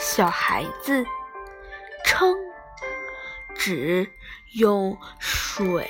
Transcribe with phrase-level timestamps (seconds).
[0.00, 1.04] 小孩子，
[2.06, 2.34] 撑
[3.54, 4.10] 纸
[4.52, 5.86] 用水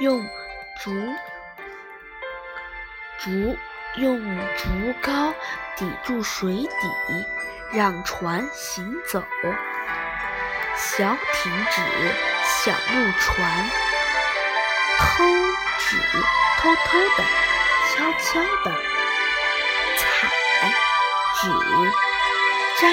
[0.00, 0.26] 用
[0.82, 0.90] 竹
[3.20, 3.56] 竹
[3.94, 4.18] 用
[4.56, 4.68] 竹
[5.00, 5.32] 篙
[5.76, 7.26] 抵住水底，
[7.72, 9.22] 让船行走。
[10.76, 11.80] 小艇指
[12.44, 13.70] 小木船，
[14.98, 15.24] 偷
[15.78, 15.96] 指
[16.58, 17.24] 偷偷的、
[17.88, 18.72] 悄悄的。
[19.96, 20.28] 踩
[21.40, 21.48] 指
[22.80, 22.88] 摘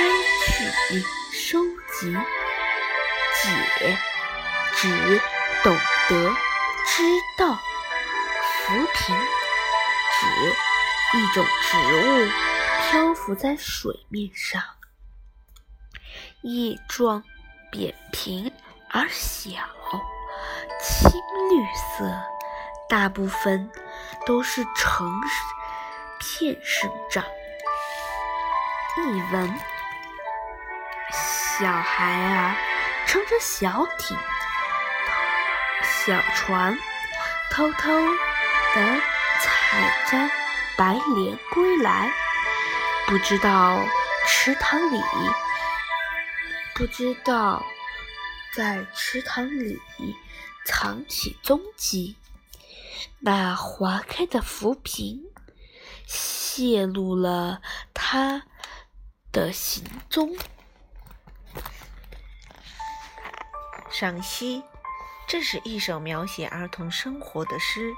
[0.45, 1.01] 取、
[1.31, 1.59] 收
[1.91, 2.13] 集；
[3.33, 3.97] 解
[4.75, 5.21] 指
[5.63, 5.75] 懂
[6.07, 6.35] 得、
[6.85, 7.03] 知
[7.35, 7.57] 道；
[8.63, 9.15] 浮萍
[10.11, 12.29] 指一种植物
[12.81, 14.61] 漂浮在水面上，
[16.41, 17.23] 叶状、
[17.71, 18.53] 扁平
[18.91, 19.49] 而小，
[20.79, 21.11] 青
[21.49, 21.65] 绿
[21.97, 22.23] 色，
[22.87, 23.71] 大部分
[24.27, 25.11] 都是成
[26.19, 27.23] 片生长。
[28.97, 29.59] 译文：
[31.11, 32.57] 小孩啊，
[33.05, 34.17] 撑着小艇、
[35.83, 36.77] 小船，
[37.51, 37.89] 偷偷
[38.73, 39.01] 地
[39.39, 40.31] 采摘
[40.77, 42.11] 白莲归来，
[43.07, 43.85] 不知道
[44.27, 45.01] 池塘里，
[46.73, 47.63] 不知道
[48.55, 49.79] 在池塘里
[50.65, 52.15] 藏起踪迹。
[53.19, 55.21] 那划开的浮萍，
[56.07, 57.61] 泄露了
[57.93, 58.43] 他。
[59.33, 60.35] 的行踪。
[64.01, 64.63] 赏析：
[65.27, 67.93] 这是一首描写儿童生活的诗。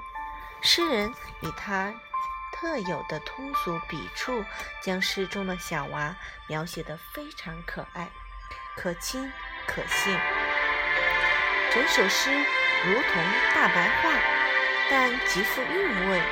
[0.60, 1.10] 诗人
[1.40, 1.94] 以他
[2.52, 4.44] 特有的通俗笔触，
[4.82, 6.14] 将诗中的小娃
[6.46, 8.10] 描写得非常可爱、
[8.76, 9.32] 可亲、
[9.66, 10.14] 可信。
[11.72, 12.30] 整首诗
[12.84, 14.10] 如同大白话，
[14.90, 16.22] 但极富韵味，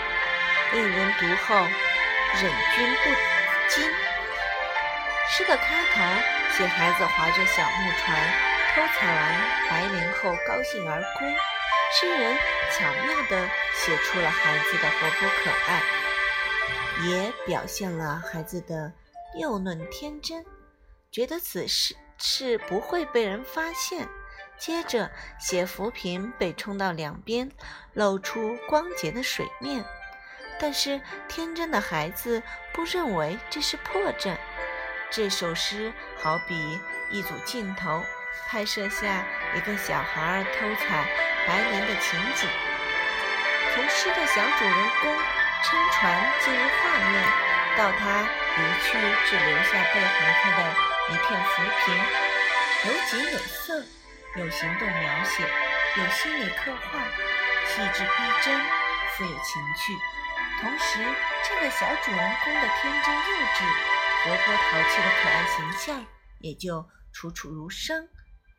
[0.75, 3.10] 令人读后忍俊不
[3.71, 3.91] 禁。
[5.31, 11.37] 诗的开头写孩子划着小木船偷采完白莲后高兴而归，
[11.93, 12.34] 诗人
[12.71, 15.83] 巧妙地写出了孩子的活泼可爱，
[17.06, 18.91] 也表现了孩子的
[19.38, 20.43] 幼嫩天真，
[21.10, 24.09] 觉得此事是不会被人发现。
[24.56, 27.50] 接着写浮萍被冲到两边，
[27.93, 29.84] 露出光洁的水面，
[30.59, 34.34] 但是天真的孩子不认为这是破绽。
[35.10, 38.03] 这首诗好比一组镜头，
[38.48, 41.04] 拍摄下一个小孩偷采
[41.47, 42.48] 白莲的情景。
[43.75, 45.16] 从诗的小主人公
[45.65, 47.22] 撑船进入画面，
[47.76, 50.60] 到他离去只留下被划开的
[51.09, 51.94] 一片浮萍，
[52.84, 53.84] 有景有色，
[54.37, 55.42] 有行动描写，
[55.97, 57.00] 有心理刻画，
[57.66, 58.60] 细致逼真，
[59.16, 59.97] 富有情趣。
[60.60, 60.98] 同时，
[61.48, 63.65] 这个小主人公的天真幼稚。
[64.25, 66.06] 活泼淘气的可爱形象
[66.38, 68.09] 也就楚楚如生，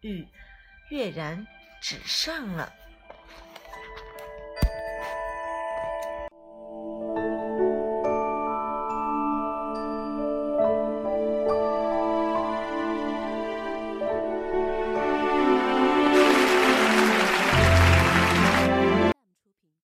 [0.04, 0.28] 欲
[0.90, 1.48] 跃然
[1.82, 2.72] 纸上了。